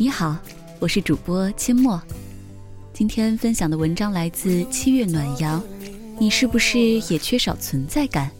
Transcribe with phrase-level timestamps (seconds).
[0.00, 0.36] 你好，
[0.78, 2.00] 我是主播阡陌。
[2.92, 5.60] 今天分享的文章来自七月暖阳。
[6.20, 8.30] 你是不是也缺少存在感？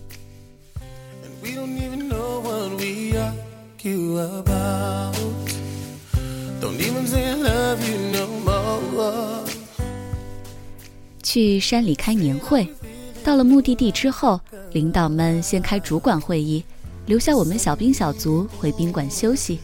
[11.24, 12.72] 去山里开年会，
[13.24, 14.40] 到了目的地之后，
[14.70, 16.62] 领导们先开主管会议，
[17.06, 19.58] 留下我们小兵小卒回宾馆休息。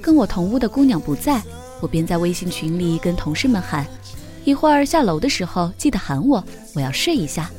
[0.00, 1.42] 跟我同屋的姑娘不在，
[1.80, 3.86] 我便在微信群里跟同事们喊
[4.44, 6.42] ：“一会儿下楼的时候记得喊我，
[6.74, 7.50] 我要睡一下。”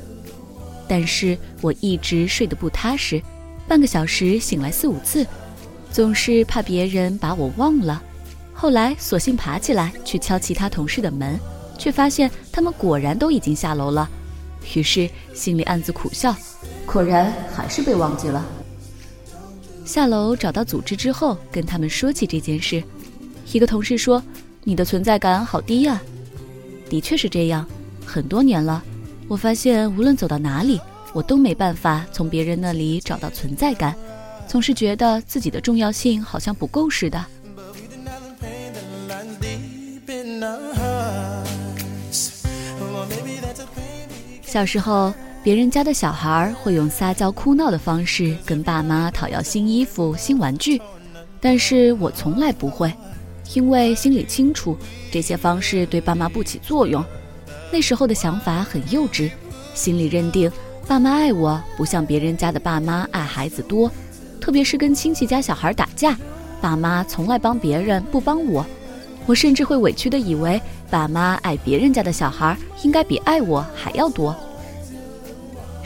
[0.88, 3.22] 但是我一直睡得不踏实，
[3.68, 5.26] 半个小时醒来四五次，
[5.92, 8.02] 总是怕别人把我忘了。
[8.54, 11.40] 后来索性爬起来去敲其他同事的门，
[11.78, 14.10] 却发现他们果然都已经下楼了。
[14.76, 16.36] 于是心里暗自苦笑，
[16.86, 18.44] 果然还是被忘记了。
[19.90, 22.84] 下楼找到组织之后，跟他们说起这件事，
[23.52, 24.22] 一个同事说
[24.64, 26.00] ：“你的存在感好低呀。”
[26.88, 27.68] 的确是这样，
[28.06, 28.84] 很多年了，
[29.28, 30.80] 我发现无论走到哪里，
[31.12, 33.96] 我都没办法从别人那里找到存在感，
[34.48, 37.26] 总是觉得自己的重要性好像不够似的。
[44.44, 45.12] 小时候。
[45.42, 50.82] 别人家的小孩会用撒娇哭闹的方式跟爸妈讨要新衣服、新玩具，
[51.40, 52.94] 但是我从来不会，
[53.54, 54.78] 因为心里清楚
[55.10, 57.04] 这些方式对爸妈不起作用。
[57.72, 59.32] 那时候的想法很幼稚，
[59.74, 60.52] 心里认定
[60.86, 63.90] 爸妈爱我不像别人家的爸妈爱孩子多，
[64.42, 66.18] 特别是跟亲戚家小孩打架，
[66.60, 68.66] 爸妈从来帮别人不帮我，
[69.26, 74.36] 我甚至会委屈的以为爸妈爱别人家的小孩应该比爱我还要多。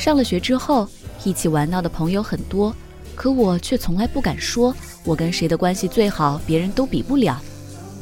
[0.04, 0.86] 上了学之后，
[1.24, 2.76] 一起玩闹的朋友很多，
[3.16, 7.42] 可我却从来不敢说，我跟谁的关系最好，别人都比不了，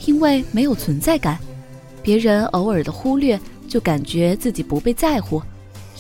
[0.08, 1.38] 因为没有存在感。
[2.02, 5.40] 别人偶尔的忽略，就感觉自己不被在乎，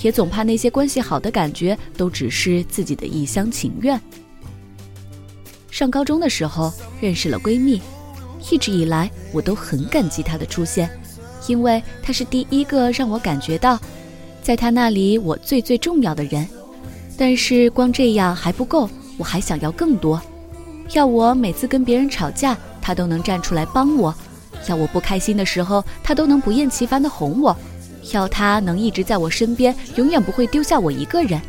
[0.02, 4.02] 也总怕那些关系好的感觉都只是自己的一厢情愿。
[5.70, 7.80] 上高中的时候认识了闺蜜，
[8.50, 10.90] 一直以来我都很感激她的出现，
[11.46, 13.80] 因为她是第一个让我感觉到。
[14.42, 16.48] 在他那里，我最最重要的人，
[17.16, 20.20] 但是光这样还不够，我还想要更多。
[20.94, 24.14] 要我每次跟别人吵架，他都能站出来帮我；
[24.68, 27.56] 要我不开心的时候，他都能不厌其烦地哄我；
[28.14, 31.40] 要他能一直在我身边，永远不会丢下我一个人。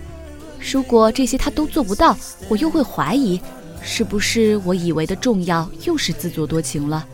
[0.60, 2.16] 如果这些他都做不到，
[2.48, 3.40] 我又会怀疑，
[3.82, 7.04] 是不是我以为的重要又是自作多情了？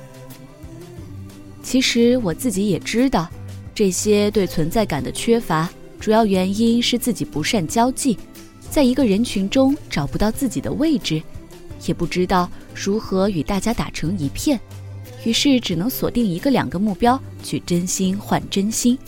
[1.62, 3.28] 其实我自己也知道。
[3.78, 8.18] 这些对存在感的缺乏，主要原因是自己不善交际，
[8.68, 11.22] 在一个人群中找不到自己的位置，
[11.86, 14.58] 也不知道如何与大家打成一片，
[15.24, 18.98] 于是只能锁定一个两个目标去真心换真心。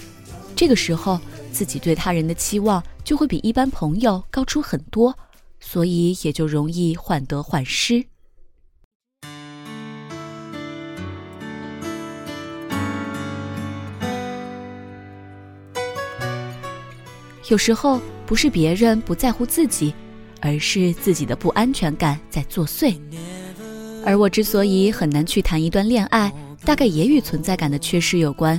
[0.55, 1.19] 这个时候，
[1.51, 5.13] 自己对他人的期望就会比一般朋友高出很多，
[5.59, 8.05] 所以也就容易患得患失。
[17.51, 19.93] 有时候不是别人不在乎自己，
[20.41, 22.97] 而是自己的不安全感在作祟。
[24.07, 26.33] 而我之所以很难去谈一段恋爱，
[26.65, 28.59] 大概也与存在感的缺失有关。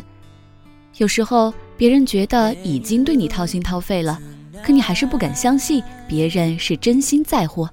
[0.98, 4.20] 有时候别人觉得已经对你掏心掏肺了，
[4.62, 7.66] 可你还是不敢相信别人是真心在乎。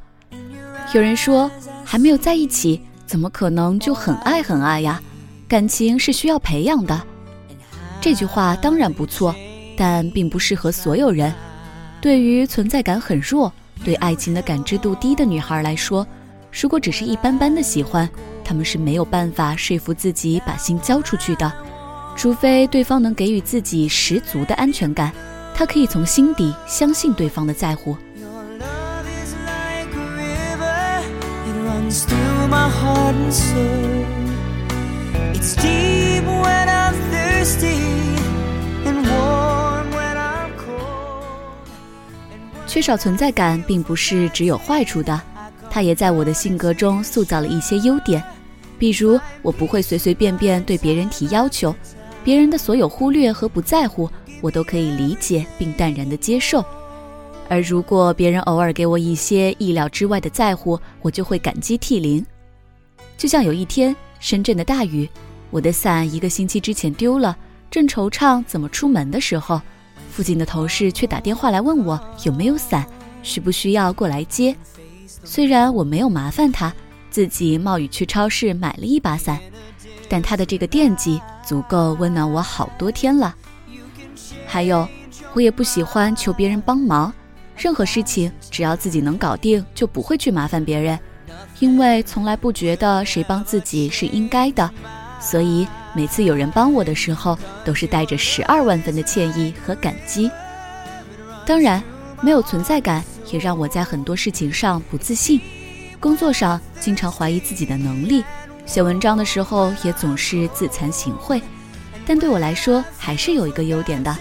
[0.95, 1.51] 有人说
[1.85, 5.03] 还没有在一起，怎么可能就很爱很爱呀？
[5.49, 7.03] 感情是需要培养的。
[8.01, 9.35] 这句话当然不错。
[9.79, 11.33] 但并不适合所有人。
[12.01, 13.53] 对于存在感很弱、
[13.85, 16.07] 对爱情的感知度低的女孩来说，
[16.61, 18.09] 如果只是一般般的喜欢，
[18.45, 21.53] 她们是没有办法说服自己把心交出去的。
[22.17, 25.13] 除非对方能给予自己十足的安全感，
[25.55, 27.97] 她可以从心底相信对方的在乎。
[42.79, 45.21] 缺少存在感并不是只有坏处的，
[45.69, 48.23] 它也在我的性格中塑造了一些优点。
[48.79, 51.75] 比如，我不会随随便便对别人提要求，
[52.23, 54.09] 别人的所有忽略和不在乎，
[54.41, 56.65] 我都可以理解并淡然的接受。
[57.49, 62.25] 而如果别人偶尔给我一些意料之外的在乎，我就会感激涕零。
[63.17, 65.11] 就像有一天深圳的大雨，
[65.51, 67.37] 我的伞一个星期之前丢了，
[67.73, 69.61] 正惆怅怎么出门的时候。
[70.19, 72.85] 附近的同事却打电话来问我有没有伞，
[73.23, 74.57] 需不需要过来接。
[75.23, 76.75] 虽然我没有麻烦他，
[77.09, 79.39] 自己冒雨去超市买了一把伞，
[80.09, 83.33] 但他的这个惦记足够温暖我好多天了。
[84.45, 84.89] 还有，
[85.35, 87.15] 我也不喜欢求别人帮忙，
[87.57, 90.99] 任何事情只要自己能搞定，就不会去麻烦别人，
[91.61, 94.69] 因为从来不觉得谁帮自己是应该的，
[95.21, 95.65] 所以
[95.99, 100.31] 每次有人帮我的时候，都是带着十二万分的歉意和感激。
[101.45, 101.83] 当然，
[102.21, 103.03] 没有存在感
[103.33, 105.41] 也让我在很多事情上不自信，
[105.99, 108.23] 工作上经常怀疑自己的能力，
[108.65, 111.43] 写文章的时候也总是自惭形秽。
[112.07, 114.17] 但对我来说，还是有一个优点的。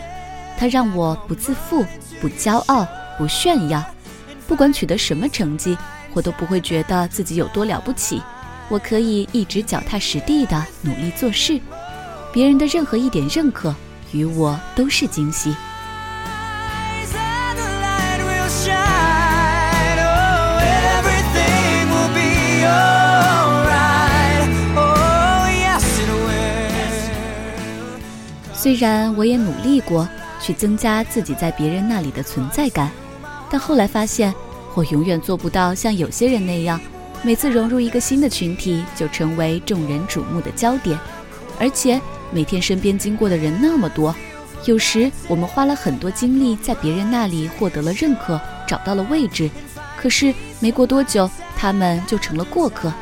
[0.58, 1.86] 它让我不自负、
[2.20, 2.88] 不骄傲、
[3.20, 3.84] 不炫耀，
[4.48, 5.78] 不管取得什么成绩，
[6.16, 8.20] 我都不会觉得自己有多了不起。
[8.70, 11.60] 我可以一直脚踏实地的努力做事，
[12.34, 13.74] 别人的任何一点认可，
[14.12, 15.56] 于我都是惊喜。
[28.54, 30.08] 虽然我也努力过。
[30.40, 32.92] 去增加自己在别人那里的存在感，
[33.50, 34.34] 但后来发现，
[34.76, 36.80] 我永远做不到像有些人那样，
[37.24, 40.98] 每次融入一个新的群体就成为众人瞩目的焦点，
[41.60, 42.00] 而且
[42.32, 44.16] 每天身边经过的人那么多，
[44.66, 49.50] 有时我们花了很多精力在别人那里获得了认可，找到了位置，
[49.98, 52.94] 可是没过多久，他们就成了过客。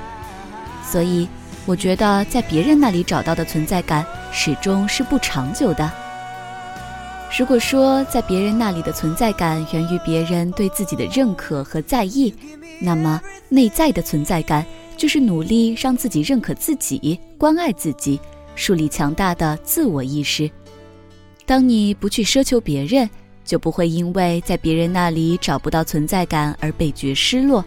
[0.84, 1.28] 所以，
[1.66, 5.92] 我觉得在别人那里找到的存在感，始终是不长久的。
[7.38, 12.34] 如果说在别人那里的存在感源于别人对自己的认可和在意，
[12.80, 14.66] 那么内在的存在感
[14.96, 18.18] 就是努力让自己认可自己、关爱自己，
[18.56, 20.50] 树立强大的自我意识。
[21.46, 23.10] 当你不去奢求别人，
[23.44, 27.62] 就不会因为在别人那里找不到存在感而倍觉失落；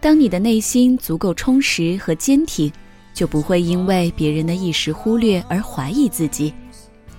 [0.00, 2.72] 当你的内心足够充实和坚挺，
[3.12, 6.54] 就不会因为别人的一时忽略而怀疑自己。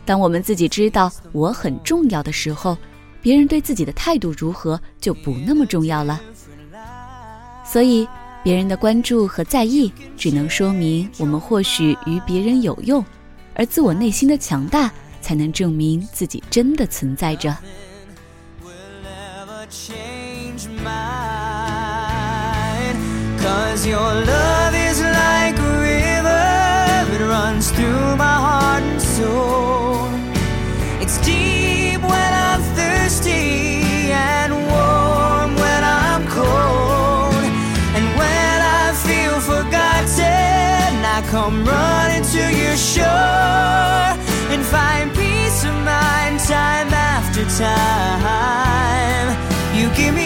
[0.06, 2.78] 当我们自己知道我很重要的时候，
[3.22, 6.22] 别人对自己的态度如何就不那么重要了。
[7.66, 8.08] 所以，
[8.44, 13.04] 别人的关注和在意，只能说明我们或许与别人有用，
[13.56, 14.92] 而自我内心的强大，
[15.22, 17.58] 才能证明自己真的存在着。
[31.98, 37.44] when I'm thirsty and warm when I'm cold.
[37.98, 44.08] And when I feel forgotten, I come running to your shore
[44.54, 49.30] and find peace of mind time after time.
[49.78, 50.23] You give me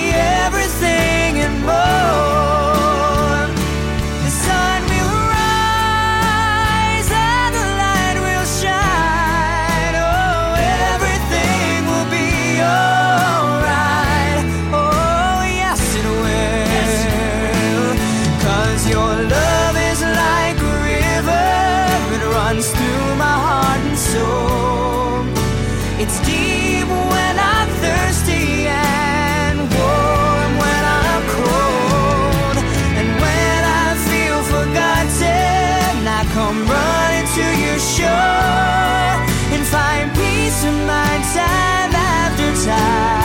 [26.10, 32.58] It's deep when I'm thirsty and warm when I'm cold.
[32.96, 39.20] And when I feel forgotten, I come running to your shore
[39.52, 43.17] and find peace of mind time after time.